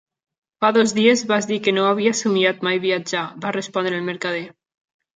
[0.63, 4.45] "Fa dos dies, vas dir que no havia somiat mai viatjar", va respondre el mercader.